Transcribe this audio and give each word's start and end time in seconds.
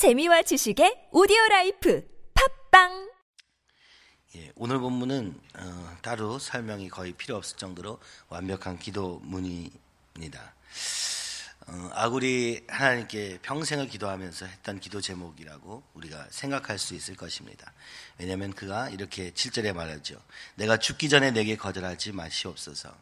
재미와 0.00 0.40
지식의 0.40 1.12
오디오 1.12 1.36
라이프 1.50 2.02
팟빵 2.32 3.10
예, 4.34 4.50
오늘 4.56 4.78
본문은 4.78 5.38
어, 5.58 5.96
따로 6.00 6.38
설명이 6.38 6.88
거의 6.88 7.12
필요 7.12 7.36
없을 7.36 7.58
정도로 7.58 7.98
완벽한 8.30 8.78
기도문입니다. 8.78 10.54
어, 11.72 11.90
아굴이 11.94 12.62
하나님께 12.66 13.38
평생을 13.42 13.86
기도하면서 13.86 14.46
했던 14.46 14.80
기도 14.80 15.00
제목이라고 15.00 15.84
우리가 15.94 16.26
생각할 16.30 16.78
수 16.80 16.94
있을 16.94 17.14
것입니다. 17.14 17.72
왜냐하면 18.18 18.52
그가 18.52 18.88
이렇게 18.90 19.30
7절에 19.30 19.72
말하죠. 19.72 20.20
내가 20.56 20.78
죽기 20.78 21.08
전에 21.08 21.30
내게 21.30 21.56
거절하지 21.56 22.10
마시옵소서. 22.12 22.92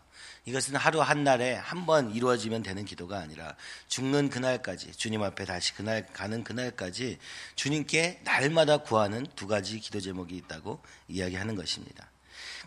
이것은 0.45 0.77
하루 0.77 1.00
한 1.00 1.24
날에 1.24 1.54
한 1.54 1.86
번 1.86 2.10
이루어지면 2.10 2.62
되는 2.62 2.84
기도가 2.84 3.18
아니라 3.18 3.54
죽는 3.86 4.28
그날까지 4.28 4.92
주님 4.92 5.23
앞에 5.23 5.46
다시 5.46 5.73
그날 5.74 6.06
가는 6.12 6.45
그날까지 6.45 7.19
주님께 7.55 8.20
날마다 8.24 8.78
구하는 8.78 9.27
두 9.34 9.46
가지 9.46 9.80
기도 9.80 10.00
제목이 10.00 10.37
있다고 10.37 10.82
이야기하는 11.09 11.55
것입니다. 11.55 12.10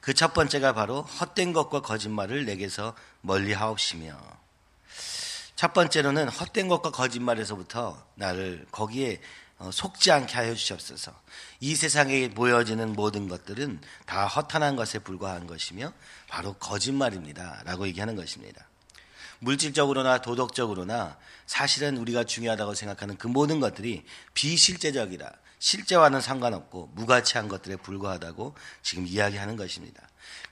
그 0.01 0.15
첫 0.15 0.33
번째가 0.33 0.73
바로 0.73 1.03
헛된 1.03 1.53
것과 1.53 1.81
거짓말을 1.81 2.45
내게서 2.45 2.95
멀리 3.21 3.53
하옵시며 3.53 4.17
첫 5.61 5.73
번째로는 5.73 6.27
헛된 6.27 6.67
것과 6.69 6.89
거짓말에서부터 6.89 8.03
나를 8.15 8.65
거기에 8.71 9.21
어, 9.59 9.69
속지 9.71 10.11
않게 10.11 10.33
하여 10.33 10.55
주시옵소서. 10.55 11.13
이 11.59 11.75
세상에 11.75 12.31
보여지는 12.31 12.93
모든 12.93 13.27
것들은 13.27 13.79
다 14.07 14.25
허탄한 14.25 14.75
것에 14.75 14.97
불과한 14.97 15.45
것이며 15.45 15.93
바로 16.27 16.53
거짓말입니다. 16.53 17.61
라고 17.65 17.85
얘기하는 17.85 18.15
것입니다. 18.15 18.65
물질적으로나 19.37 20.21
도덕적으로나 20.21 21.19
사실은 21.45 21.97
우리가 21.97 22.23
중요하다고 22.23 22.73
생각하는 22.73 23.17
그 23.17 23.27
모든 23.27 23.59
것들이 23.59 24.03
비실제적이라 24.33 25.31
실제와는 25.59 26.21
상관없고 26.21 26.89
무가치한 26.95 27.49
것들에 27.49 27.75
불과하다고 27.75 28.55
지금 28.81 29.05
이야기하는 29.05 29.57
것입니다. 29.57 30.01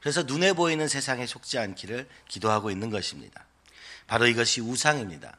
그래서 0.01 0.21
눈에 0.21 0.53
보이는 0.53 0.87
세상에 0.87 1.25
속지 1.25 1.57
않기를 1.57 2.07
기도하고 2.27 2.69
있는 2.69 2.91
것입니다. 2.91 3.48
바로 4.09 4.25
이것이 4.25 4.59
우상입니다. 4.59 5.37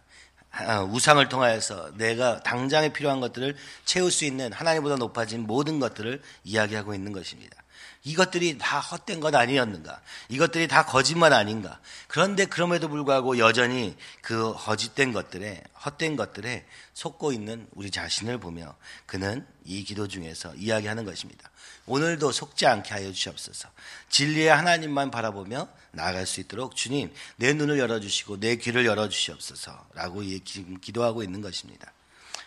아, 0.52 0.82
우상을 0.82 1.28
통하여서 1.28 1.96
내가 1.96 2.40
당장에 2.40 2.92
필요한 2.92 3.20
것들을 3.20 3.56
채울 3.84 4.10
수 4.12 4.24
있는 4.24 4.52
하나님보다 4.52 4.96
높아진 4.96 5.46
모든 5.46 5.80
것들을 5.80 6.22
이야기하고 6.44 6.94
있는 6.94 7.12
것입니다. 7.12 7.56
이것들이 8.02 8.56
다 8.58 8.80
헛된 8.80 9.20
것 9.20 9.34
아니었는가? 9.34 10.00
이것들이 10.30 10.68
다 10.68 10.86
거짓말 10.86 11.34
아닌가? 11.34 11.80
그런데 12.08 12.46
그럼에도 12.46 12.88
불구하고 12.88 13.38
여전히 13.38 13.94
그 14.22 14.54
거짓된 14.54 15.12
것들에, 15.12 15.62
헛된 15.84 16.16
것들에 16.16 16.66
속고 16.94 17.32
있는 17.32 17.66
우리 17.72 17.90
자신을 17.90 18.38
보며 18.38 18.74
그는 19.04 19.46
이 19.64 19.84
기도 19.84 20.08
중에서 20.08 20.54
이야기하는 20.54 21.04
것입니다. 21.04 21.50
오늘도 21.86 22.32
속지 22.32 22.66
않게 22.66 22.90
하여 22.90 23.12
주시옵소서. 23.12 23.68
진리의 24.08 24.48
하나님만 24.48 25.10
바라보며 25.10 25.68
나아갈 25.92 26.26
수 26.26 26.40
있도록 26.40 26.76
주님, 26.76 27.12
내 27.36 27.52
눈을 27.52 27.78
열어 27.78 28.00
주시고 28.00 28.40
내 28.40 28.56
귀를 28.56 28.86
열어 28.86 29.08
주시옵소서. 29.08 29.88
라고 29.94 30.22
기도하고 30.80 31.22
있는 31.22 31.42
것입니다. 31.42 31.92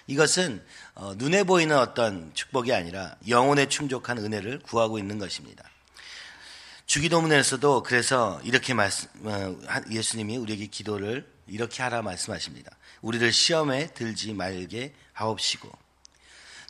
이것은 0.08 0.64
어, 0.96 1.14
눈에 1.16 1.44
보이는 1.44 1.78
어떤 1.78 2.34
축복이 2.34 2.74
아니라 2.74 3.16
영혼에 3.28 3.68
충족한 3.68 4.18
은혜를 4.18 4.60
구하고 4.60 5.00
있는 5.00 5.18
것입니다. 5.18 5.64
주기도문에서도 6.86 7.84
그래서 7.84 8.40
이렇게 8.44 8.74
말씀, 8.74 9.10
어, 9.24 9.56
예수님이 9.90 10.38
우리에게 10.38 10.68
기도를 10.68 11.32
이렇게 11.48 11.84
하라 11.84 12.02
말씀하십니다. 12.02 12.72
우리를 13.02 13.32
시험에 13.32 13.88
들지 13.94 14.34
말게 14.34 14.94
하옵시고 15.14 15.70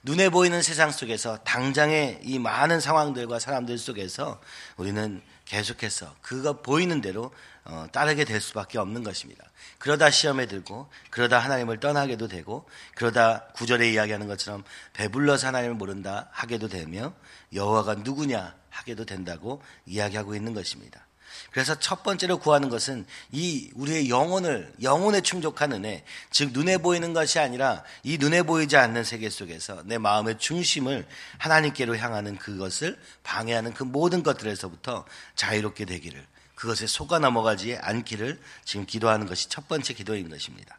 눈에 0.04 0.30
보이는 0.30 0.62
세상 0.62 0.92
속에서 0.92 1.38
당장의 1.38 2.20
이 2.24 2.38
많은 2.38 2.80
상황들과 2.80 3.40
사람들 3.40 3.78
속에서 3.78 4.42
우리는 4.76 5.22
계속해서 5.54 6.16
그가 6.24 6.62
보이는 6.64 7.00
대로 7.00 7.32
어, 7.64 7.86
따르게 7.92 8.26
될 8.26 8.42
수밖에 8.42 8.80
없는 8.80 9.04
것입니다. 9.04 9.46
그러다 9.78 10.10
시험에 10.10 10.48
들고 10.48 10.90
그러다 11.12 11.38
하나님을 11.38 11.80
떠나게도 11.80 12.28
되고 12.28 12.68
그러다 12.96 13.46
구절에 13.54 13.92
이야기하는 13.92 14.26
것처럼 14.28 14.64
배불러서 14.94 15.48
하나님을 15.48 15.76
모른다 15.76 16.28
하게도 16.32 16.70
되며 16.70 17.14
여호와가 17.54 17.96
누구냐 17.96 18.56
하게도 18.72 19.06
된다고 19.06 19.62
이야기하고 19.86 20.34
있는 20.34 20.56
것입니다. 20.56 21.03
그래서 21.52 21.76
첫 21.80 22.04
번째로 22.04 22.40
구하는 22.40 22.70
것은 22.70 23.06
이 23.32 23.72
우리의 23.76 24.10
영혼을 24.10 24.74
영혼에 24.82 25.22
충족한 25.22 25.72
은혜, 25.72 26.04
즉 26.32 26.52
눈에 26.52 26.78
보이는 26.78 27.14
것이 27.14 27.40
아니라 27.40 27.84
이 28.04 28.18
눈에 28.18 28.44
보이지 28.44 28.78
않는 28.78 29.04
세계 29.04 29.30
속에서 29.30 29.84
내 29.86 29.98
마음의 29.98 30.40
중심을 30.40 31.08
하나님께로 31.38 31.98
향하는 31.98 32.38
그것을 32.38 33.00
방해하는 33.24 33.74
그 33.74 33.84
모든 33.84 34.24
것들에서부터 34.24 35.06
자유롭게 35.36 35.86
되기를 35.86 36.26
그것에 36.56 36.88
속아 36.88 37.20
넘어가지 37.20 37.78
않기를 37.82 38.40
지금 38.64 38.86
기도하는 38.86 39.28
것이 39.28 39.50
첫 39.50 39.68
번째 39.68 39.94
기도인 39.94 40.30
것입니다. 40.30 40.78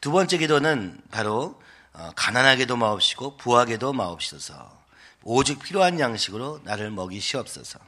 두 0.00 0.10
번째 0.10 0.38
기도는 0.38 1.00
바로 1.10 1.60
어, 1.92 2.10
가난하게도 2.16 2.76
마옵시고 2.76 3.36
부하게도 3.36 3.92
마옵소서. 3.92 4.82
오직 5.24 5.60
필요한 5.60 6.00
양식으로 6.00 6.60
나를 6.64 6.90
먹이시옵소서. 6.90 7.78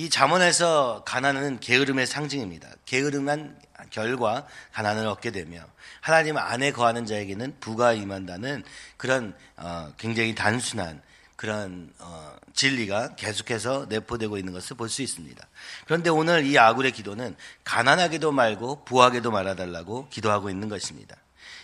이 0.00 0.08
잠언에서 0.08 1.02
가난은 1.04 1.60
게으름의 1.60 2.06
상징입니다. 2.06 2.70
게으름한 2.86 3.60
결과 3.90 4.46
가난을 4.72 5.06
얻게 5.06 5.30
되며 5.30 5.62
하나님 6.00 6.38
안에 6.38 6.72
거하는 6.72 7.04
자에게는 7.04 7.56
부가 7.60 7.92
임한다는 7.92 8.64
그런 8.96 9.34
어, 9.58 9.92
굉장히 9.98 10.34
단순한 10.34 11.02
그런 11.36 11.92
어, 11.98 12.34
진리가 12.54 13.16
계속해서 13.16 13.88
내포되고 13.90 14.38
있는 14.38 14.54
것을 14.54 14.74
볼 14.74 14.88
수 14.88 15.02
있습니다. 15.02 15.46
그런데 15.84 16.08
오늘 16.08 16.46
이 16.46 16.56
아굴의 16.58 16.92
기도는 16.92 17.36
가난하게도 17.64 18.32
말고 18.32 18.86
부하게도 18.86 19.30
말아달라고 19.30 20.08
기도하고 20.08 20.48
있는 20.48 20.70
것입니다. 20.70 21.14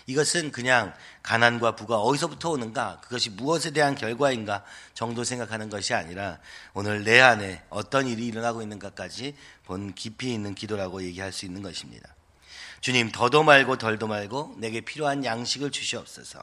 이것은 0.07 0.51
그냥 0.53 0.93
가난과 1.21 1.75
부가 1.75 1.97
어디서부터 1.97 2.51
오는가, 2.51 3.01
그것이 3.03 3.29
무엇에 3.29 3.71
대한 3.71 3.93
결과인가 3.93 4.63
정도 4.93 5.25
생각하는 5.25 5.69
것이 5.69 5.93
아니라 5.93 6.39
오늘 6.73 7.03
내 7.03 7.19
안에 7.19 7.61
어떤 7.69 8.07
일이 8.07 8.25
일어나고 8.25 8.61
있는가까지 8.61 9.35
본 9.65 9.93
깊이 9.93 10.33
있는 10.33 10.55
기도라고 10.55 11.03
얘기할 11.03 11.33
수 11.33 11.45
있는 11.45 11.61
것입니다. 11.61 12.15
주님, 12.79 13.11
더도 13.11 13.43
말고 13.43 13.77
덜도 13.77 14.07
말고 14.07 14.55
내게 14.59 14.79
필요한 14.79 15.25
양식을 15.25 15.71
주시옵소서. 15.71 16.39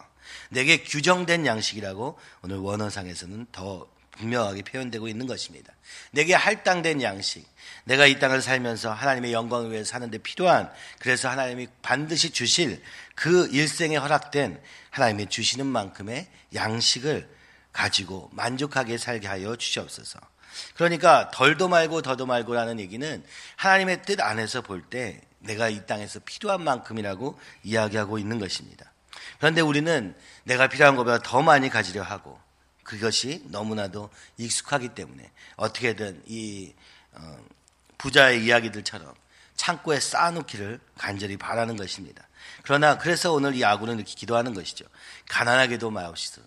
내게 0.51 0.83
규정된 0.83 1.47
양식이라고 1.47 2.19
오늘 2.43 2.59
원어상에서는 2.59 3.47
더 3.51 3.87
분명하게 4.17 4.63
표현되고 4.63 5.09
있는 5.09 5.27
것입니다. 5.27 5.73
내게 6.11 6.35
할당된 6.35 7.03
양식, 7.03 7.47
내가 7.85 8.07
이 8.07 8.19
땅을 8.19 8.43
살면서 8.43 8.93
하나님의 8.93 9.33
영광을 9.33 9.73
위해 9.73 9.85
사는데 9.85 10.19
필요한, 10.19 10.71
그래서 10.99 11.29
하나님이 11.29 11.69
반드시 11.83 12.31
주실 12.31 12.83
그 13.15 13.49
일생에 13.49 13.97
허락된 13.97 14.61
하나님이 14.91 15.29
주시는 15.29 15.67
만큼의 15.67 16.29
양식을 16.55 17.29
가지고 17.73 18.31
만족하게 18.33 18.99
살게 18.99 19.27
하여 19.27 19.57
주시옵소서. 19.57 20.21
그러니까 20.77 21.31
덜도 21.33 21.69
말고 21.69 22.03
더도 22.03 22.27
말고라는 22.27 22.79
얘기는 22.79 23.25
하나님의 23.57 24.03
뜻 24.03 24.21
안에서 24.21 24.63
볼 24.63 24.83
때 24.89 25.21
내가 25.41 25.69
이 25.69 25.85
땅에서 25.87 26.21
필요한 26.21 26.63
만큼이라고 26.63 27.39
이야기하고 27.65 28.19
있는 28.19 28.39
것입니다. 28.39 28.93
그런데 29.39 29.61
우리는 29.61 30.15
내가 30.45 30.69
필요한 30.69 30.97
것보다 30.97 31.19
더 31.19 31.43
많이 31.43 31.69
가지려 31.69 32.03
하고 32.03 32.39
그것이 32.85 33.43
너무나도 33.47 34.11
익숙하기 34.37 34.91
때문에 34.91 35.31
어떻게든 35.57 36.23
이 36.27 36.73
어, 37.13 37.45
부자의 37.99 38.45
이야기들처럼 38.45 39.13
창고에 39.57 40.01
쌓아놓기를 40.01 40.81
간절히 40.99 41.37
바라는 41.37 41.77
것입니다. 41.77 42.27
그러나 42.63 42.99
그래서 42.99 43.33
오늘 43.33 43.55
이 43.55 43.65
아구는 43.65 43.97
이렇게 43.97 44.13
기도하는 44.15 44.55
것이죠. 44.55 44.85
가난하게도 45.29 45.91
마옵시소. 45.91 46.43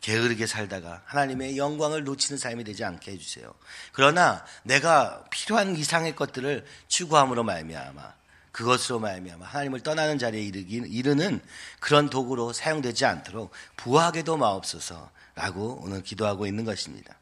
게으르게 0.00 0.46
살다가 0.46 1.02
하나님의 1.06 1.56
영광을 1.56 2.04
놓치는 2.04 2.38
삶이 2.38 2.64
되지 2.64 2.84
않게 2.84 3.12
해주세요. 3.12 3.54
그러나 3.92 4.44
내가 4.62 5.24
필요한 5.30 5.76
이상의 5.76 6.14
것들을 6.14 6.66
추구함으로 6.88 7.42
말미암아 7.42 8.12
그것으로 8.54 9.00
말미암아 9.00 9.44
하나님을 9.44 9.80
떠나는 9.80 10.16
자리에 10.16 10.40
이르는 10.42 11.40
그런 11.80 12.08
도구로 12.08 12.52
사용되지 12.52 13.04
않도록 13.04 13.50
부하게도 13.76 14.36
마옵소서라고 14.36 15.80
오늘 15.82 16.02
기도하고 16.02 16.46
있는 16.46 16.64
것입니다. 16.64 17.16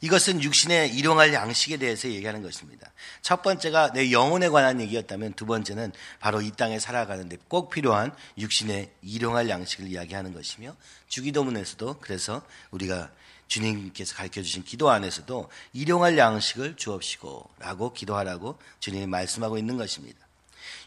이것은 0.00 0.42
육신의 0.42 0.94
일용할 0.94 1.34
양식에 1.34 1.76
대해서 1.76 2.08
얘기하는 2.08 2.42
것입니다. 2.42 2.90
첫 3.20 3.42
번째가 3.42 3.92
내 3.92 4.10
영혼에 4.10 4.48
관한 4.48 4.80
얘기였다면 4.80 5.34
두 5.34 5.44
번째는 5.44 5.92
바로 6.18 6.40
이 6.40 6.50
땅에 6.52 6.78
살아가는데 6.78 7.36
꼭 7.48 7.68
필요한 7.68 8.14
육신의 8.38 8.90
일용할 9.02 9.50
양식을 9.50 9.88
이야기하는 9.88 10.32
것이며 10.32 10.74
주기도문에서도 11.08 11.98
그래서 12.00 12.40
우리가 12.70 13.10
주님께서 13.48 14.14
가르쳐 14.14 14.40
주신 14.40 14.62
기도 14.62 14.88
안에서도 14.88 15.50
일용할 15.74 16.16
양식을 16.16 16.76
주옵시고 16.76 17.50
라고 17.58 17.92
기도하라고 17.92 18.58
주님이 18.80 19.06
말씀하고 19.06 19.58
있는 19.58 19.76
것입니다. 19.76 20.27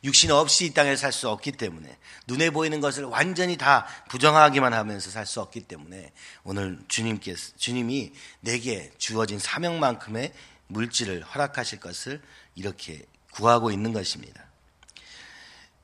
육신 0.04 0.32
없이 0.32 0.66
이 0.66 0.74
땅에 0.74 0.96
살 0.96 1.12
수 1.12 1.30
없기 1.30 1.54
때문에 1.54 1.98
눈에 2.28 2.50
보이는 2.50 2.80
것을 2.82 3.04
완전히 3.06 3.58
다 3.58 3.86
부정하기만 4.10 4.74
하면서 4.74 5.10
살 5.10 5.26
수 5.26 5.42
없기 5.42 5.62
때문에 5.62 6.12
오늘 6.44 6.80
주님께서 6.88 7.54
주님이 7.58 8.14
내게 8.40 8.92
주어진 8.98 9.40
사명만큼의 9.40 10.34
물질을 10.68 11.24
허락하실 11.24 11.80
것을 11.80 12.22
이렇게 12.56 13.06
구하고 13.32 13.72
있는 13.72 13.94
것입니다. 13.94 14.46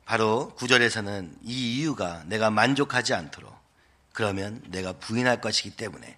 바로 0.06 0.54
구절에서는 0.56 1.38
이 1.44 1.78
이유가 1.80 2.24
내가 2.26 2.50
만족하지 2.50 3.14
않도록 3.14 3.54
그러면 4.14 4.62
내가 4.68 4.94
부인할 4.94 5.42
것이기 5.42 5.72
때문에 5.72 6.18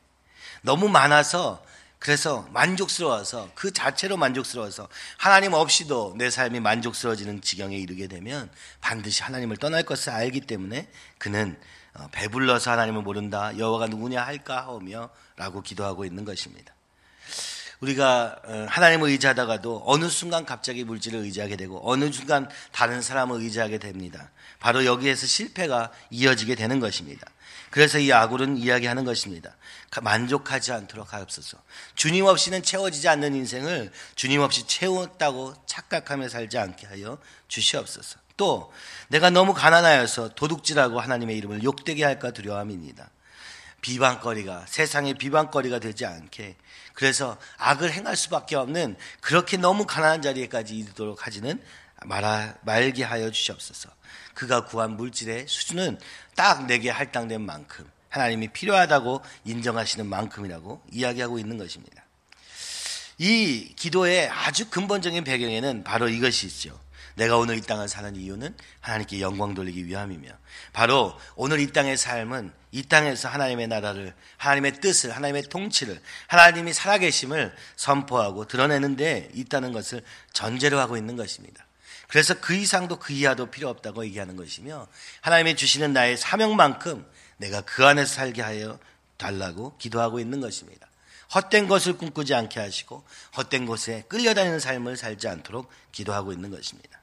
너무 0.62 0.90
많아서 0.90 1.64
그래서 2.00 2.48
만족스러워서 2.54 3.51
그 3.56 3.74
자체로 3.74 4.16
만족스러워서 4.16 4.88
하나님 5.18 5.51
없이도 5.54 6.16
내 6.18 6.30
삶이 6.30 6.62
만족스러워지는 6.62 7.42
지경에 7.42 7.75
이르게 7.75 8.07
되면 8.07 8.50
반드시 8.80 9.22
하나님을 9.22 9.57
떠날 9.57 9.84
것을 9.84 10.13
알기 10.13 10.42
때문에 10.42 10.90
그는 11.18 11.60
어, 11.94 12.07
배불러서 12.12 12.72
하나님을 12.72 13.01
모른다 13.01 13.57
여호와가 13.57 13.88
누구냐 13.88 14.22
할까 14.22 14.66
하며라고 14.68 15.62
기도하고 15.62 16.06
있는 16.06 16.24
것입니다. 16.24 16.74
우리가 17.81 18.38
어, 18.45 18.66
하나님을 18.69 19.10
의지하다가도 19.10 19.84
어느 19.86 20.07
순간 20.10 20.45
갑자기 20.45 20.86
물질을 20.86 21.19
의지하게 21.19 21.57
되고 21.57 21.81
어느 21.84 22.12
순간 22.13 22.50
다른 22.72 23.02
사람을 23.02 23.42
의지하게 23.42 23.78
됩니다. 23.78 24.31
바로 24.60 24.86
여기에서 24.86 25.28
실패가 25.28 25.92
이어지게 26.12 26.56
되는 26.56 26.80
것입니다. 26.80 27.28
그래서 27.69 28.00
이 28.00 28.12
아굴은 28.12 28.57
이야기하는 28.57 29.06
것입니다. 29.06 29.56
만족하지 30.01 30.71
않도록 30.71 31.13
하옵소서. 31.13 31.57
주님 31.95 32.25
없이는 32.25 32.63
채워지지 32.63 33.07
않는 33.10 33.36
인생을 33.36 33.92
주님 34.16 34.42
없이 34.42 34.66
채웠다고 34.68 35.54
착각하며 35.66 36.30
살지 36.30 36.57
않게 36.57 36.88
하여 36.88 37.18
주시옵소서. 37.48 38.19
또 38.38 38.71
내가 39.10 39.30
너무 39.30 39.54
가난하여서 39.54 40.30
도둑질하고 40.36 41.00
하나님의 41.00 41.38
이름을 41.38 41.63
욕되게 41.63 42.04
할까 42.04 42.31
두려움입니다. 42.31 43.10
비방거리가 43.81 44.66
세상의 44.68 45.16
비방거리가 45.16 45.80
되지 45.80 46.06
않게 46.06 46.56
그래서 46.94 47.38
악을 47.57 47.94
행할 47.94 48.16
수밖에 48.16 48.56
없는 48.56 48.98
그렇게 49.21 49.57
너무 49.57 49.86
가난한 49.86 50.21
자리에까지 50.21 50.75
이르도록 50.75 51.25
하지는 51.25 51.62
말아, 52.06 52.56
말게 52.62 53.04
하여 53.04 53.30
주시옵소서. 53.31 53.90
그가 54.34 54.66
구한 54.66 54.96
물질의 54.96 55.48
수준은 55.48 56.00
딱 56.36 56.66
내게 56.66 56.90
할당된 56.90 57.42
만큼 57.42 57.90
하나님이 58.10 58.50
필요하다고 58.50 59.22
인정하시는 59.46 60.06
만큼이라고 60.06 60.81
이야기하고 60.92 61.40
있는 61.40 61.57
것입니다. 61.57 62.04
이 63.18 63.74
기도의 63.75 64.30
아주 64.30 64.69
근본적인 64.69 65.24
배경에는 65.25 65.84
바로 65.84 66.07
이것이 66.07 66.48
있죠. 66.48 66.80
내가 67.16 67.38
오늘 67.38 67.57
이 67.57 67.62
땅을 67.62 67.90
사는 67.90 68.16
이유는 68.16 68.56
하나님께 68.80 69.19
영광 69.19 69.54
돌리기 69.54 69.86
위함이며 69.88 70.30
바로 70.72 71.19
오늘 71.36 71.60
이 71.60 71.68
땅의 71.68 71.98
삶은 71.98 72.54
이 72.72 72.84
땅에서 72.84 73.28
하나님의 73.28 73.68
나라를 73.68 74.13
하나님의 74.38 74.80
뜻을 74.80 75.12
하나님의 75.12 75.44
통치를 75.44 76.02
하나님이 76.28 76.72
살아계심을 76.72 77.54
선포하고 77.75 78.45
드러내는 78.45 78.95
데 78.95 79.30
있다는 79.34 79.74
것을 79.74 80.02
전제로 80.31 80.80
하고 80.80 80.95
있는 80.95 81.18
것입니다. 81.18 81.66
그래서 82.09 82.33
그 82.41 82.56
이상도 82.56 82.97
그 82.97 83.13
이하도 83.13 83.51
필요 83.51 83.69
없다고 83.69 84.03
얘기하는 84.06 84.35
것이며 84.35 84.88
하나님이 85.21 85.56
주시는 85.56 85.94
나의 85.94 86.17
사명만큼 86.17 87.06
내가 87.38 87.61
그 87.61 87.85
안에서 87.85 88.11
살게 88.11 88.41
하여 88.41 88.79
달라고 89.17 89.77
기도하고 89.77 90.19
있는 90.19 90.41
것입니다. 90.41 90.88
헛된 91.35 91.67
것을 91.67 91.97
꿈꾸지 91.97 92.33
않게 92.33 92.59
하시고 92.59 93.03
헛된 93.38 93.67
곳에 93.67 94.03
끌려다니는 94.07 94.59
삶을 94.59 94.97
살지 94.97 95.27
않도록 95.27 95.69
기도하고 95.91 96.33
있는 96.33 96.50
것입니다. 96.50 97.00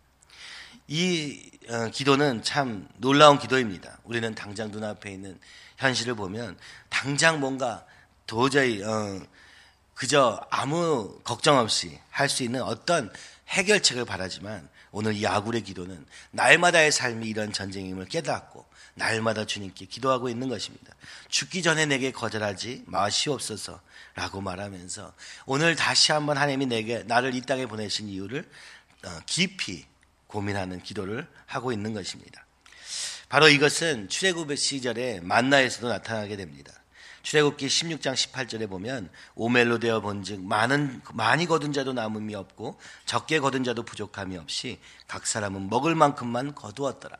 이 0.89 1.51
어, 1.69 1.89
기도는 1.91 2.43
참 2.43 2.89
놀라운 2.97 3.39
기도입니다. 3.39 3.99
우리는 4.03 4.35
당장 4.35 4.73
눈앞에 4.73 5.13
있는 5.13 5.39
현실을 5.77 6.17
보면 6.17 6.59
당장 6.89 7.39
뭔가 7.39 7.87
도저히 8.27 8.83
어, 8.83 9.21
그저 9.95 10.45
아무 10.51 11.21
걱정 11.23 11.59
없이 11.59 11.97
할 12.11 12.29
수 12.29 12.43
있는 12.43 12.61
어떤 12.63 13.13
해결책을 13.49 14.05
바라지만 14.05 14.69
오늘 14.99 15.15
이 15.15 15.27
아굴의 15.27 15.61
기도는 15.61 16.07
날마다의 16.31 16.91
삶이 16.91 17.29
이런 17.29 17.53
전쟁임을 17.53 18.07
깨닫고 18.07 18.65
날마다 18.95 19.45
주님께 19.45 19.85
기도하고 19.85 20.31
있는 20.31 20.49
것입니다. 20.49 20.95
죽기 21.29 21.63
전에 21.63 21.85
내게 21.85 22.13
거절하지 22.13 22.85
마시옵소서 22.87 23.79
라고 24.15 24.41
말하면서 24.41 25.13
오늘 25.45 25.77
다시 25.77 26.13
한번 26.13 26.39
하나님이 26.39 26.65
내게 26.65 27.03
나를 27.03 27.35
이 27.35 27.43
땅에 27.43 27.67
보내신 27.67 28.09
이유를 28.09 28.49
어, 29.05 29.21
깊이 29.27 29.85
고민하는 30.29 30.81
기도를 30.81 31.29
하고 31.45 31.73
있는 31.73 31.93
것입니다. 31.93 32.47
바로 33.29 33.51
이것은 33.51 34.09
출애굽의 34.09 34.57
시절에 34.57 35.21
만나에서도 35.21 35.89
나타나게 35.89 36.39
됩니다. 36.39 36.73
출애굽기 37.27 37.67
16장 37.67 38.15
18절에 38.15 38.71
보면 38.71 39.11
오멜로 39.35 39.81
되어 39.81 40.01
본즉 40.01 40.45
많은 40.45 41.03
많이 41.13 41.47
거둔 41.47 41.73
자도 41.73 41.93
남음이 41.93 42.37
없고 42.37 42.79
적게 43.05 43.41
거둔 43.41 43.65
자도 43.65 43.83
부족함이 43.83 44.39
없이 44.39 44.79
각 45.09 45.27
사람은 45.27 45.69
먹을 45.69 45.97
만큼만 45.97 46.55
거두었더라. 46.55 47.17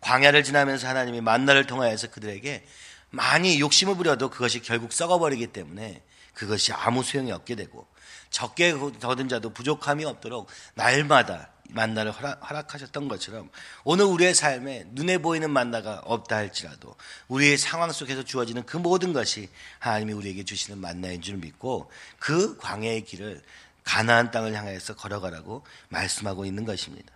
광야를 0.00 0.42
지나면서 0.42 0.88
하나님이 0.88 1.20
만나를 1.20 1.66
통하여서 1.68 2.10
그들에게 2.10 2.66
많이 3.10 3.60
욕심을 3.60 3.94
부려도 3.94 4.30
그것이 4.30 4.62
결국 4.62 4.92
썩어버리기 4.92 5.46
때문에 5.48 6.02
그것이 6.34 6.72
아무 6.72 7.04
소용이 7.04 7.30
없게 7.30 7.54
되고 7.54 7.86
적게 8.30 8.72
거둔 8.72 9.28
자도 9.28 9.50
부족함이 9.50 10.04
없도록 10.04 10.48
날마다 10.74 11.50
만나를 11.70 12.12
허락, 12.12 12.74
하셨던 12.74 13.08
것처럼 13.08 13.50
오늘 13.84 14.04
우리의 14.06 14.34
삶에 14.34 14.84
눈에 14.90 15.18
보이는 15.18 15.50
만나가 15.50 16.00
없다 16.04 16.36
할지라도 16.36 16.96
우리의 17.28 17.58
상황 17.58 17.92
속에서 17.92 18.22
주어지는 18.22 18.64
그 18.64 18.76
모든 18.76 19.12
것이 19.12 19.48
하나님이 19.78 20.12
우리에게 20.12 20.44
주시는 20.44 20.78
만나인 20.80 21.22
줄 21.22 21.36
믿고 21.36 21.90
그 22.18 22.56
광야의 22.58 23.04
길을 23.04 23.42
가나안 23.84 24.30
땅을 24.30 24.54
향해서 24.54 24.96
걸어가라고 24.96 25.64
말씀하고 25.88 26.44
있는 26.44 26.64
것입니다. 26.64 27.12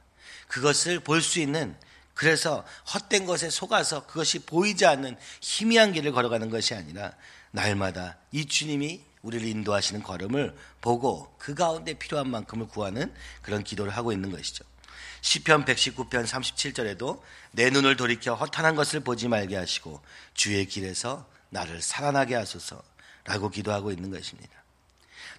그것을 0.49 1.00
볼 1.00 1.20
수 1.20 1.41
있는 1.41 1.76
그래서 2.14 2.67
헛된 2.93 3.25
것에 3.25 3.49
속아서 3.49 4.06
그것이 4.06 4.41
보이지 4.41 4.85
않는 4.85 5.17
희미한 5.41 5.93
길을 5.93 6.12
걸어가는 6.12 6.50
것이 6.50 6.75
아니라 6.75 7.14
날마다 7.50 8.19
이 8.31 8.44
주님이 8.44 9.03
우리를 9.22 9.46
인도하시는 9.46 10.02
걸음을 10.02 10.56
보고 10.81 11.34
그 11.38 11.55
가운데 11.55 11.94
필요한 11.94 12.31
만큼을 12.31 12.69
구하는 12.69 13.12
그런 13.43 13.62
기도를 13.62 13.93
하고 13.93 14.12
있는 14.12 14.31
것이죠. 14.31 14.64
시편 15.22 15.64
119편 15.64 16.26
37절에도 16.26 17.20
내 17.52 17.70
눈을 17.70 17.96
돌이켜 17.96 18.34
허탄한 18.34 18.75
것을 18.75 19.00
보지 19.00 19.28
말게 19.28 19.56
하시고 19.56 20.00
주의 20.34 20.64
길에서 20.67 21.28
나를 21.50 21.82
살아나게 21.82 22.34
하소서라고 22.34 23.50
기도하고 23.53 23.91
있는 23.91 24.10
것입니다. 24.10 24.50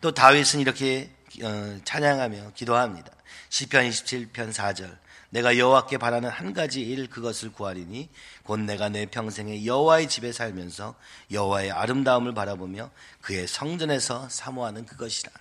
또 0.01 0.11
다윗은 0.13 0.59
이렇게 0.59 1.11
어, 1.41 1.79
찬양하며 1.83 2.51
기도합니다. 2.53 3.11
시편 3.50 3.89
27편 3.89 4.51
4절 4.51 4.97
내가 5.31 5.57
여호와께 5.57 5.97
바라는 5.97 6.29
한 6.29 6.53
가지 6.53 6.81
일 6.81 7.09
그것을 7.09 7.51
구하리니 7.53 8.09
곧 8.43 8.59
내가 8.59 8.89
내 8.89 9.05
평생에 9.05 9.65
여호와의 9.65 10.09
집에 10.09 10.31
살면서 10.31 10.95
여호와의 11.31 11.71
아름다움을 11.71 12.33
바라보며 12.33 12.91
그의 13.21 13.47
성전에서 13.47 14.29
사모하는 14.29 14.85
그것이라. 14.85 15.31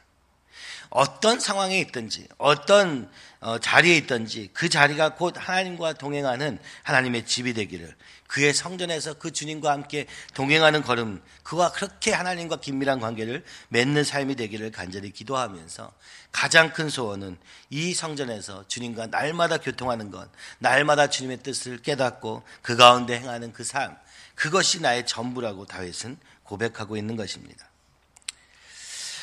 어떤 0.91 1.41
상황에 1.41 1.79
있든지 1.81 2.29
어떤 2.37 3.11
어, 3.41 3.59
자리에 3.59 3.97
있든지 3.97 4.51
그 4.53 4.69
자리가 4.69 5.15
곧 5.15 5.35
하나님과 5.37 5.95
동행하는 5.95 6.59
하나님의 6.83 7.25
집이 7.25 7.55
되기를 7.55 7.95
그의 8.27 8.53
성전에서 8.53 9.15
그 9.15 9.33
주님과 9.33 9.73
함께 9.73 10.07
동행하는 10.35 10.83
걸음 10.83 11.23
그와 11.43 11.73
그렇게 11.73 12.13
하나님과 12.13 12.61
긴밀한 12.61 13.01
관계를 13.01 13.45
맺는 13.69 14.05
삶이 14.05 14.37
되기를 14.37 14.73
간절히 14.73 15.11
기도하면서 15.11 15.93
가장 16.33 16.73
큰 16.73 16.91
소원은 16.91 17.39
이 17.71 17.95
성전에서 17.95 18.69
주님과 18.69 19.07
날마다 19.07 19.57
교통하는 19.57 20.11
것 20.11 20.29
날마다 20.59 21.09
주님의 21.09 21.39
뜻을 21.39 21.79
깨닫고 21.79 22.43
그 22.63 22.77
가운데 22.77 23.19
행하는 23.19 23.53
그 23.53 23.65
삶 23.65 23.97
그것이 24.35 24.81
나의 24.81 25.07
전부라고 25.07 25.67
다윗은 25.67 26.17
고백하고 26.45 26.97
있는 26.97 27.15
것입니다. 27.15 27.70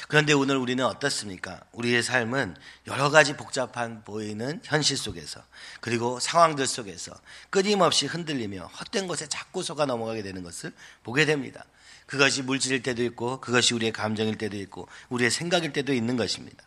그런데 0.08 0.32
오늘 0.34 0.56
우리는 0.56 0.84
어떻습니까? 0.86 1.62
우리의 1.74 2.02
삶은 2.02 2.56
여러 2.88 3.10
가지 3.10 3.36
복잡한 3.36 4.04
보이는 4.06 4.62
현실 4.64 4.96
속에서 4.96 5.44
그리고 5.82 6.20
상황들 6.20 6.66
속에서 6.66 7.14
끊임없이 7.50 8.06
흔들리며 8.06 8.68
헛된 8.68 9.08
곳에 9.08 9.28
자꾸 9.28 9.64
속아 9.64 9.86
넘어가게 9.86 10.24
되는 10.24 10.44
것을 10.44 10.74
보게 11.04 11.26
됩니다. 11.26 11.66
그것이 12.06 12.42
물질일 12.42 12.84
때도 12.84 13.04
있고 13.04 13.42
그것이 13.42 13.74
우리의 13.74 13.92
감정일 13.92 14.38
때도 14.38 14.56
있고 14.58 14.88
우리의 15.10 15.30
생각일 15.30 15.74
때도 15.74 15.94
있는 15.94 16.16
것입니다. 16.16 16.64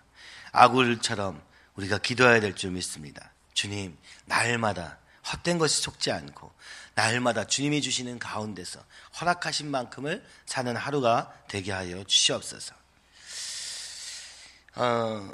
아굴처럼 0.53 1.43
우리가 1.77 1.99
기도해야 1.99 2.41
될 2.41 2.55
줄 2.55 2.73
믿습니다. 2.73 3.33
주님, 3.55 3.97
날마다 4.27 4.99
헛된 5.33 5.57
것이 5.57 5.81
속지 5.83 6.11
않고 6.13 6.53
날마다 6.95 7.45
주님이 7.45 7.81
주시는 7.81 8.19
가운데서 8.19 8.85
허락하신 9.21 9.71
만큼을 9.71 10.23
사는 10.45 10.77
하루가 10.77 11.33
되게 11.49 11.73
하여 11.73 12.05
주시옵소서. 12.05 12.80
어, 14.77 15.31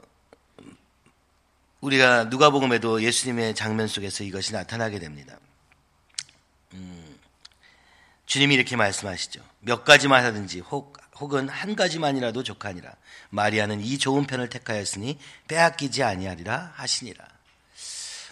우리가 1.81 2.25
누가복음에도 2.25 3.03
예수님의 3.03 3.55
장면 3.55 3.87
속에서 3.87 4.25
이것이 4.25 4.53
나타나게 4.53 4.99
됩니다. 4.99 5.39
음, 6.75 7.19
주님이 8.27 8.55
이렇게 8.55 8.77
말씀하시죠. 8.77 9.41
몇 9.61 9.85
가지만 9.85 10.25
하든지 10.25 10.61
혹, 10.61 10.97
혹은 11.19 11.49
한 11.49 11.77
가지만이라도 11.77 12.43
족하니라. 12.43 12.93
마리아는 13.31 13.81
이 13.81 13.99
좋은 13.99 14.27
편을 14.27 14.49
택하였으니 14.49 15.19
빼앗기지 15.49 16.03
아니하리라 16.03 16.73
하시니라. 16.75 17.36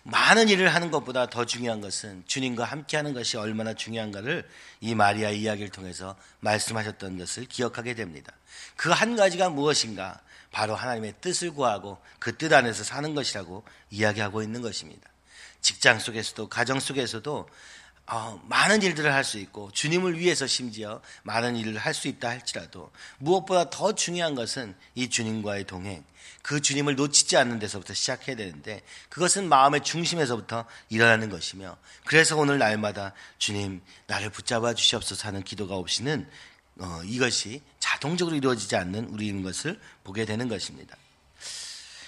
많은 0.05 0.51
일을 0.51 0.75
하는 0.75 0.91
것보다 0.91 1.31
더 1.31 1.47
중요한 1.47 1.81
것은 1.81 2.25
주님과 2.27 2.65
함께하는 2.65 3.15
것이 3.15 3.39
얼마나 3.39 3.73
중요한가를 3.73 4.47
이 4.81 4.95
마리아 4.95 5.31
이야기를 5.31 5.71
통해서 5.71 6.15
말씀하셨던 6.41 7.17
것을 7.19 7.47
기억하게 7.47 7.95
됩니다. 7.95 8.33
그 8.77 8.93
한 8.93 9.17
가지가 9.17 9.49
무엇인가? 9.51 10.21
바로 10.53 10.77
하나님의 10.77 11.15
뜻을 11.21 11.53
구하고 11.53 11.99
그 12.19 12.37
뜻 12.37 12.53
안에서 12.53 12.85
사는 12.85 13.15
것이라고 13.15 13.65
이야기하고 13.91 14.43
있는 14.43 14.61
것입니다. 14.63 15.09
직장 15.63 15.99
속에서도 15.99 16.49
가정 16.49 16.79
속에서도 16.79 17.49
어, 18.07 18.39
많은 18.49 18.83
일들을 18.83 19.13
할 19.13 19.25
수 19.25 19.39
있고 19.39 19.71
주님을 19.73 20.19
위해서 20.19 20.47
심지어 20.47 21.01
많은 21.23 21.57
일을 21.57 21.79
할 21.79 21.95
수 21.95 22.09
있다 22.09 22.29
할지라도 22.29 22.91
무엇보다 23.19 23.71
더 23.71 23.95
중요한 23.95 24.35
것은 24.35 24.75
이 24.95 25.09
주님과의 25.09 25.65
동행, 25.65 26.05
그 26.43 26.61
주님을 26.61 26.97
놓치지 26.97 27.39
않는 27.39 27.59
데서부터 27.59 27.95
시작해야 27.95 28.37
되는데 28.37 28.83
그것은 29.09 29.49
마음의 29.49 29.83
중심에서부터 29.85 30.67
일어나는 30.91 31.31
것이며 31.31 31.79
그래서 32.05 32.37
오늘 32.37 32.59
날마다 32.59 33.15
주님 33.39 33.81
나를 34.07 34.29
붙잡아 34.29 34.75
주시옵소서 34.75 35.29
하는 35.29 35.43
기도가 35.43 35.77
없이는 35.77 36.29
어, 36.81 37.01
이것이 37.05 37.63
자동적으로 37.79 38.37
이루어지지 38.37 38.77
않는 38.77 39.07
우리인 39.07 39.43
것을 39.43 39.81
보게 40.03 40.27
되는 40.27 40.49
것입니다. 40.49 40.97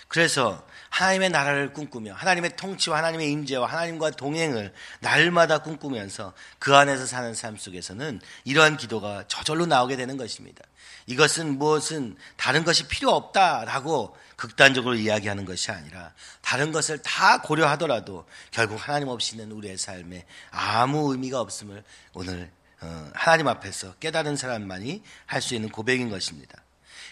그래서 0.09 0.65
하나님의 0.91 1.31
나라를 1.31 1.73
꿈꾸며 1.73 2.15
하나님의 2.15 2.57
통치와 2.57 2.99
하나님의 2.99 3.31
임재와 3.33 3.67
하나님과 3.67 4.13
동행을 4.13 4.73
날마다 5.01 5.59
꿈꾸면서 5.59 6.33
그 6.59 6.75
안에서 6.75 7.07
사는 7.07 7.35
삶 7.35 7.57
속에서는 7.57 8.21
이러한 8.45 8.77
기도가 8.77 9.25
저절로 9.29 9.67
나오게 9.67 9.97
되는 9.97 10.17
것입니다. 10.17 10.63
이것은 11.07 11.59
무엇은 11.59 12.17
다른 12.37 12.65
것이 12.65 12.89
필요 12.89 13.11
없다라고 13.11 14.17
극단적으로 14.37 14.95
이야기하는 14.95 15.45
것이 15.45 15.71
아니라 15.71 16.13
다른 16.41 16.73
것을 16.73 16.99
다 17.03 17.43
고려하더라도 17.43 18.27
결국 18.51 18.77
하나님 18.77 19.09
없이는 19.09 19.51
우리의 19.53 19.79
삶에 19.79 20.25
아무 20.51 21.13
의미가 21.13 21.41
없음을 21.41 21.83
오늘 22.13 22.51
어, 22.81 23.11
하나님 23.15 23.49
앞에서 23.49 23.95
깨달은 23.95 24.37
사람만이 24.37 25.03
할 25.27 25.41
수 25.41 25.55
있는 25.55 25.69
고백인 25.71 26.11
것입니다. 26.11 26.63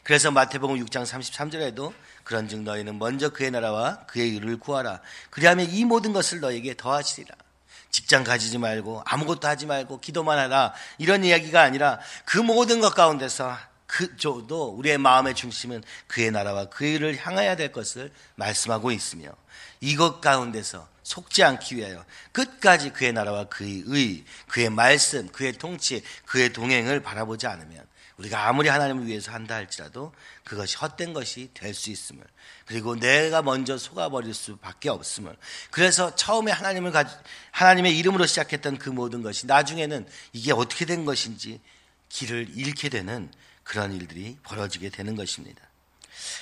그래서 0.02 0.30
마태복음 0.30 0.84
6장 0.84 1.06
33절에도 1.06 1.92
그런 2.24 2.48
즉 2.48 2.62
너희는 2.62 2.98
먼저 2.98 3.30
그의 3.30 3.50
나라와 3.50 4.04
그의 4.06 4.30
의를 4.30 4.58
구하라. 4.58 5.00
그리하면 5.30 5.70
이 5.70 5.84
모든 5.84 6.12
것을 6.12 6.40
너에게 6.40 6.74
더하시리라. 6.76 7.34
직장 7.90 8.24
가지지 8.24 8.58
말고 8.58 9.02
아무것도 9.06 9.46
하지 9.46 9.66
말고 9.66 10.00
기도만 10.00 10.38
하라. 10.38 10.74
이런 10.98 11.24
이야기가 11.24 11.62
아니라 11.62 12.00
그 12.24 12.38
모든 12.38 12.80
것 12.80 12.94
가운데서 12.94 13.56
그저도 13.86 14.70
우리의 14.70 14.98
마음의 14.98 15.34
중심은 15.34 15.84
그의 16.08 16.32
나라와 16.32 16.64
그의 16.64 16.94
의를 16.94 17.16
향해야 17.16 17.54
될 17.54 17.70
것을 17.70 18.10
말씀하고 18.34 18.90
있으며 18.90 19.30
이것 19.80 20.20
가운데서 20.20 20.88
속지 21.04 21.44
않기 21.44 21.76
위하여 21.76 22.04
끝까지 22.32 22.90
그의 22.90 23.12
나라와 23.12 23.44
그의 23.44 23.84
의, 23.86 24.24
그의 24.48 24.70
말씀, 24.70 25.28
그의 25.28 25.52
통치, 25.52 26.02
그의 26.26 26.52
동행을 26.52 27.00
바라보지 27.00 27.46
않으면 27.46 27.86
우리가 28.16 28.46
아무리 28.46 28.68
하나님을 28.68 29.06
위해서 29.06 29.32
한다 29.32 29.56
할지라도 29.56 30.12
그것이 30.44 30.76
헛된 30.76 31.12
것이 31.12 31.50
될 31.52 31.74
수 31.74 31.90
있음을 31.90 32.22
그리고 32.64 32.94
내가 32.94 33.42
먼저 33.42 33.76
속아버릴 33.76 34.32
수밖에 34.32 34.88
없음을 34.88 35.36
그래서 35.70 36.14
처음에 36.14 36.52
하나님을 36.52 36.92
가 36.92 37.04
하나님의 37.50 37.98
이름으로 37.98 38.26
시작했던 38.26 38.78
그 38.78 38.90
모든 38.90 39.22
것이 39.22 39.46
나중에는 39.46 40.06
이게 40.32 40.52
어떻게 40.52 40.84
된 40.84 41.04
것인지 41.04 41.60
길을 42.08 42.50
잃게 42.54 42.88
되는 42.88 43.30
그런 43.64 43.92
일들이 43.92 44.38
벌어지게 44.44 44.90
되는 44.90 45.16
것입니다. 45.16 45.60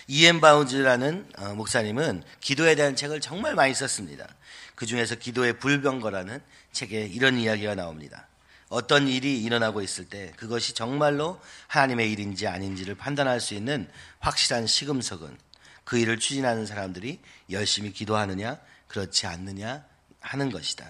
이엠 0.09 0.41
바운즈라는 0.41 1.31
어, 1.39 1.55
목사님은 1.55 2.23
기도에 2.41 2.75
대한 2.75 2.95
책을 2.95 3.21
정말 3.21 3.55
많이 3.55 3.75
썼습니다. 3.75 4.29
그 4.75 4.85
중에서 4.85 5.15
기도의 5.15 5.59
불병거라는 5.59 6.41
책에 6.73 7.07
이런 7.07 7.39
이야기가 7.39 7.75
나옵니다. 7.75 8.29
어떤 8.73 9.07
일이 9.07 9.43
일어나고 9.43 9.83
있을 9.83 10.07
때 10.07 10.33
그것이 10.37 10.73
정말로 10.73 11.39
하나님의 11.67 12.11
일인지 12.11 12.47
아닌지를 12.47 12.95
판단할 12.95 13.39
수 13.39 13.53
있는 13.53 13.87
확실한 14.21 14.67
시금석은 14.67 15.37
그 15.85 15.99
일을 15.99 16.19
추진하는 16.19 16.65
사람들이 16.65 17.21
열심히 17.51 17.93
기도하느냐 17.93 18.59
그렇지 18.89 19.27
않느냐 19.27 19.85
하는 20.21 20.51
것이다. 20.51 20.87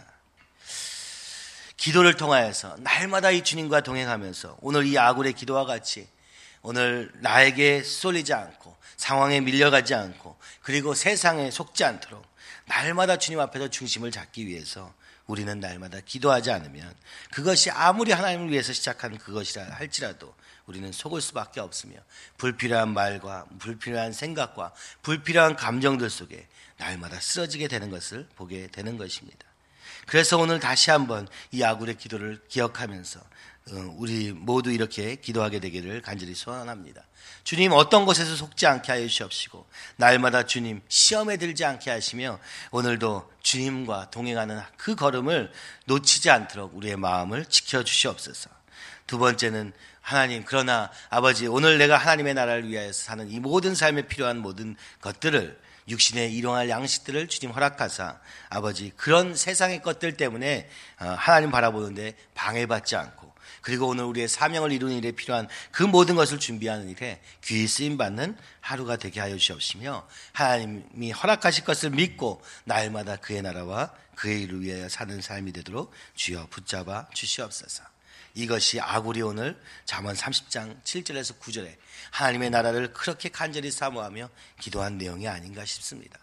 기도를 1.77 2.17
통하여서 2.17 2.77
날마다 2.79 3.33
이 3.33 3.43
주님과 3.43 3.81
동행하면서 3.81 4.59
오늘 4.61 4.87
이 4.87 4.97
아굴의 4.97 5.33
기도와 5.33 5.65
같이 5.65 6.07
오늘 6.63 7.11
나에게 7.17 7.83
쏠리지 7.83 8.33
않고 8.33 8.77
상황에 8.97 9.41
밀려가지 9.41 9.95
않고 9.95 10.37
그리고 10.61 10.95
세상에 10.95 11.51
속지 11.51 11.83
않도록 11.83 12.25
날마다 12.67 13.19
주님 13.19 13.41
앞에서 13.41 13.69
중심을 13.69 14.11
잡기 14.11 14.47
위해서 14.47 14.95
우리는 15.27 15.61
날마다 15.61 16.01
기도하지 16.01 16.51
않으면 16.51 16.95
그것이 17.33 17.71
아무리 17.71 18.13
하나님을 18.13 18.51
위해서 18.51 18.73
시작한 18.73 19.17
그것이라 19.17 19.65
할지라도 19.71 20.35
우리는 20.67 20.91
속을 20.93 21.21
수밖에 21.21 21.61
없으며 21.61 21.97
불필요한 22.39 22.93
말과 22.93 23.47
불필요한 23.59 24.13
생각과 24.13 24.73
불필요한 25.03 25.57
감정들 25.57 26.11
속에 26.11 26.47
날마다 26.77 27.21
쓰러지게 27.21 27.69
되는 27.69 27.91
것을 27.91 28.29
보게 28.37 28.69
되는 28.69 28.97
것입니다. 28.97 29.47
그래서 30.07 30.37
오늘 30.39 30.59
다시 30.59 30.91
한번 30.91 31.29
이 31.51 31.63
아굴의 31.63 31.97
기도를 31.97 32.41
기억하면서 32.49 33.21
어, 33.21 33.25
우리 33.71 34.33
모두 34.33 34.73
이렇게 34.73 35.17
기도하게 35.17 35.61
되기를 35.61 36.03
간절히 36.03 36.35
소원합니다. 36.35 37.05
주님 37.45 37.73
어떤 37.73 38.07
것에서 38.07 38.35
속지 38.35 38.67
않게 38.67 38.91
하여 38.91 39.07
주시옵시고 39.07 39.67
날마다 39.97 40.45
주님 40.45 40.83
시험에 40.89 41.37
들지 41.37 41.65
않게 41.65 41.91
하시며 41.91 42.39
오늘도 42.71 43.31
주님과 43.43 44.11
동행하는 44.11 44.61
그 44.77 44.95
걸음을 44.95 45.53
놓치지 45.87 46.31
않도록 46.31 46.77
우리의 46.77 46.97
마음을 46.97 47.45
지켜 47.47 47.85
주시옵소서. 47.85 48.51
두 49.07 49.19
번째는 49.19 49.73
하나님 50.01 50.45
그러나 50.45 50.91
아버지 51.09 51.47
오늘 51.47 51.79
내가 51.79 51.97
하나님의 51.97 52.35
나라를 52.35 52.69
위하여서 52.69 53.01
사는 53.01 53.31
이 53.31 53.39
모든 53.39 53.75
삶에 53.75 54.03
필요한 54.03 54.39
모든 54.39 54.77
것들을 55.01 55.61
육신에 55.89 56.29
일용할 56.29 56.69
양식들을 56.69 57.29
주님 57.29 57.55
허락하사 57.55 58.21
아버지 58.49 58.93
그런 58.97 59.35
세상의 59.37 59.83
것들 59.83 60.17
때문에 60.17 60.69
어, 61.01 61.15
하나님 61.19 61.51
바라보는데 61.51 62.17
방해받지 62.35 62.97
않고 62.97 63.32
그리고 63.63 63.87
오늘 63.87 64.05
우리의 64.05 64.29
사명을 64.29 64.73
이루는 64.73 64.97
일에 64.97 65.13
필요한 65.13 65.49
그 65.71 65.83
모든 65.83 66.17
것을 66.17 66.39
준비하는 66.39 66.91
일에 66.91 67.23
귀히 67.43 67.67
쓰임 67.67 67.97
받는 67.97 68.37
하루가 68.61 68.97
되게 68.97 69.21
하여 69.21 69.37
주옵시며 69.37 70.07
하나님이 70.33 71.13
허락하실 71.13 71.65
것을 71.65 71.91
믿고 71.91 72.43
날마다 72.65 73.17
그의 73.17 73.41
나라와 73.43 73.93
그의 74.17 74.43
일을 74.43 74.63
위하여 74.63 74.89
사는 74.89 75.21
삶이 75.21 75.53
되도록 75.53 75.93
주여 76.15 76.49
붙잡아 76.51 77.09
주시옵소서. 77.15 77.85
이것이 78.35 78.81
아구리 78.81 79.23
오늘 79.23 79.61
잠언 79.85 80.15
30장 80.15 80.83
7절에서 80.83 81.39
9절에 81.39 81.77
하나님의 82.11 82.51
나라를 82.51 82.93
그렇게 82.93 83.29
간절히 83.29 83.71
사모하며 83.71 84.29
기도한 84.61 84.99
내용이 84.99 85.29
아닌가 85.29 85.65
싶습니다. 85.65 86.19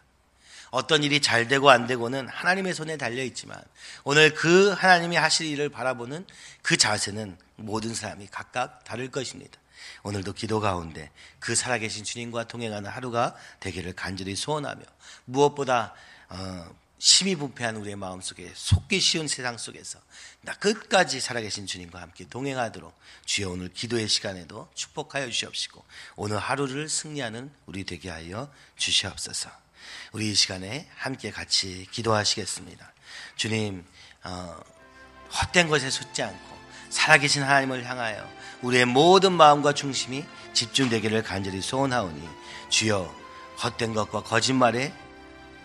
어떤 0.71 1.03
일이 1.03 1.21
잘 1.21 1.47
되고 1.47 1.69
안 1.69 1.87
되고는 1.87 2.27
하나님의 2.27 2.73
손에 2.73 2.97
달려 2.97 3.23
있지만 3.23 3.61
오늘 4.03 4.33
그 4.33 4.69
하나님이 4.69 5.15
하실 5.15 5.47
일을 5.47 5.69
바라보는 5.69 6.25
그 6.61 6.77
자세는 6.77 7.37
모든 7.55 7.93
사람이 7.93 8.27
각각 8.31 8.83
다를 8.83 9.09
것입니다. 9.11 9.59
오늘도 10.03 10.33
기도 10.33 10.59
가운데 10.59 11.11
그 11.39 11.55
살아계신 11.55 12.03
주님과 12.03 12.47
동행하는 12.47 12.89
하루가 12.89 13.35
되기를 13.59 13.93
간절히 13.93 14.35
소원하며 14.35 14.83
무엇보다 15.25 15.93
어, 16.29 16.75
심히 16.99 17.35
부패한 17.35 17.77
우리의 17.77 17.95
마음 17.95 18.19
속에 18.19 18.51
속기 18.53 18.99
쉬운 18.99 19.27
세상 19.27 19.57
속에서 19.57 19.99
나 20.41 20.53
끝까지 20.55 21.21
살아계신 21.21 21.65
주님과 21.65 22.01
함께 22.01 22.25
동행하도록 22.27 22.93
주여 23.25 23.49
오늘 23.51 23.69
기도의 23.69 24.09
시간에도 24.09 24.69
축복하여 24.75 25.27
주시옵시고 25.27 25.83
오늘 26.17 26.37
하루를 26.37 26.89
승리하는 26.89 27.51
우리 27.65 27.85
되게 27.85 28.09
하여 28.09 28.51
주시옵소서. 28.75 29.49
우리 30.11 30.31
이 30.31 30.35
시간에 30.35 30.87
함께 30.95 31.31
같이 31.31 31.87
기도하시겠습니다. 31.91 32.93
주님, 33.35 33.85
어, 34.23 34.59
헛된 35.41 35.67
것에 35.67 35.89
솟지 35.89 36.23
않고 36.23 36.57
살아계신 36.89 37.43
하나님을 37.43 37.85
향하여 37.85 38.27
우리의 38.61 38.85
모든 38.85 39.33
마음과 39.33 39.73
중심이 39.73 40.25
집중되기를 40.53 41.23
간절히 41.23 41.61
소원하오니 41.61 42.27
주여 42.69 43.15
헛된 43.63 43.93
것과 43.93 44.23
거짓말에 44.23 44.93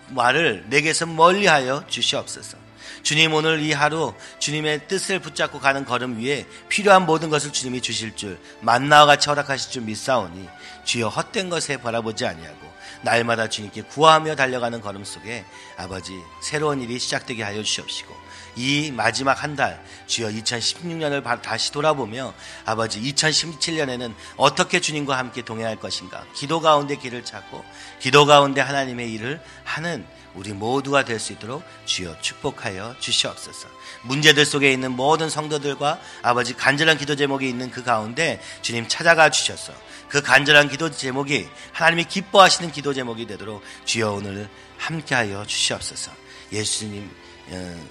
말을 0.09 0.65
내게서 0.69 1.07
멀리하여 1.07 1.85
주시옵소서. 1.89 2.65
주님 3.03 3.35
오늘 3.35 3.61
이 3.61 3.73
하루 3.73 4.15
주님의 4.39 4.89
뜻을 4.89 5.19
붙잡고 5.19 5.61
가는 5.61 5.85
걸음 5.85 6.19
위에 6.19 6.47
필요한 6.69 7.05
모든 7.05 7.29
것을 7.29 7.53
주님이 7.53 7.83
주실 7.83 8.17
줄 8.17 8.39
만나와 8.61 9.05
같이 9.05 9.29
허락하실 9.29 9.71
줄 9.71 9.83
믿사오니 9.83 10.49
주여 10.85 11.09
헛된 11.09 11.51
것에 11.51 11.77
바라보지 11.77 12.25
아니하고 12.25 12.73
날마다 13.03 13.49
주님께 13.49 13.83
구하며 13.83 14.37
달려가는 14.37 14.81
걸음 14.81 15.05
속에 15.05 15.45
아버지 15.77 16.19
새로운 16.43 16.81
일이 16.81 16.99
시작되게 16.99 17.43
하여 17.43 17.63
주시옵시고 17.63 18.15
이 18.57 18.91
마지막 18.91 19.43
한 19.43 19.55
달 19.55 19.81
주여 20.07 20.29
2016년을 20.29 21.43
다시 21.43 21.71
돌아보며 21.71 22.35
아버지 22.65 23.01
2017년에는 23.01 24.13
어떻게 24.37 24.81
주님과 24.81 25.17
함께 25.17 25.43
동행할 25.43 25.77
것인가 25.77 26.25
기도 26.35 26.61
가운데 26.61 26.97
길을 26.97 27.25
찾고 27.25 27.65
기도 28.01 28.27
가운데 28.27 28.61
하나님의 28.61 29.13
일을 29.13 29.41
하는 29.65 30.05
우리 30.35 30.53
모두가 30.53 31.05
될 31.05 31.21
수 31.21 31.33
있도록 31.33 31.63
주여 31.85 32.21
축복하여 32.21 32.97
주시옵소서. 32.99 33.69
문제들 34.03 34.45
속에 34.45 34.73
있는 34.73 34.91
모든 34.91 35.31
성도들과 35.31 36.01
아버지 36.23 36.55
간절한 36.55 36.99
기도 36.99 37.15
제목이 37.15 37.49
있는 37.49 37.71
그 37.71 37.85
가운데 37.85 38.43
주님 38.61 38.89
찾아가 38.89 39.31
주셔서 39.31 39.73
그 40.09 40.21
간절한 40.23 40.69
기도 40.69 40.91
제목이 40.91 41.49
하나님이 41.73 42.05
기뻐하시는 42.05 42.73
기도 42.73 42.93
제목이 42.93 43.27
되도록 43.27 43.63
주여 43.85 44.15
오늘 44.15 44.49
함께하여 44.79 45.47
주시옵소서. 45.47 46.11
예수님 46.53 47.09
어, 47.51 47.87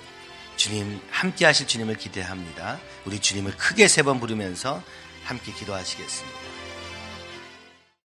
주님 0.63 1.01
함께 1.11 1.45
하실 1.45 1.67
주님을 1.67 1.95
기대합니다. 1.97 2.79
우리 3.03 3.19
주님을 3.19 3.57
크게 3.57 3.89
세 3.89 4.01
번 4.01 4.21
부르면서 4.21 4.81
함께 5.25 5.51
기도하시겠습니다. 5.51 6.42